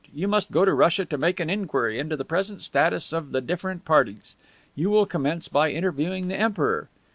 [0.11, 3.39] You must go to Russia to make an inquiry into the present status of the
[3.39, 4.35] different parties.
[4.75, 6.89] You will commence by interviewing the Emperor.